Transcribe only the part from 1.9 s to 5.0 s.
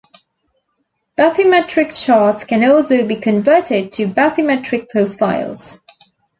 charts can also be converted to bathymetric